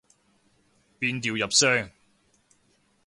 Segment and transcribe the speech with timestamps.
[0.97, 1.91] 變調入聲